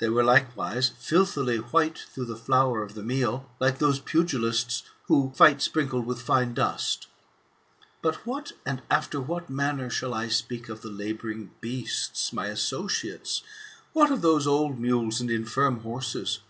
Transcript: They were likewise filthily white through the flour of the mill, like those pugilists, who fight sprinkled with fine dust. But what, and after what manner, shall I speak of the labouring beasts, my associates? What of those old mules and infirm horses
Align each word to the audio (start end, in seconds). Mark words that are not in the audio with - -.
They 0.00 0.08
were 0.08 0.24
likewise 0.24 0.88
filthily 0.88 1.58
white 1.58 1.96
through 1.96 2.24
the 2.24 2.34
flour 2.36 2.82
of 2.82 2.94
the 2.94 3.04
mill, 3.04 3.48
like 3.60 3.78
those 3.78 4.00
pugilists, 4.00 4.82
who 5.04 5.30
fight 5.36 5.62
sprinkled 5.62 6.06
with 6.06 6.20
fine 6.20 6.54
dust. 6.54 7.06
But 8.02 8.26
what, 8.26 8.50
and 8.66 8.82
after 8.90 9.20
what 9.20 9.48
manner, 9.48 9.88
shall 9.88 10.12
I 10.12 10.26
speak 10.26 10.68
of 10.68 10.80
the 10.80 10.90
labouring 10.90 11.52
beasts, 11.60 12.32
my 12.32 12.46
associates? 12.46 13.42
What 13.92 14.10
of 14.10 14.22
those 14.22 14.44
old 14.44 14.80
mules 14.80 15.20
and 15.20 15.30
infirm 15.30 15.78
horses 15.82 16.40